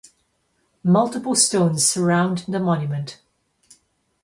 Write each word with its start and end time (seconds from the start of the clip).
Multiple 0.83 1.35
stones 1.35 1.85
surround 1.87 2.45
the 2.47 2.59
monument. 2.59 3.19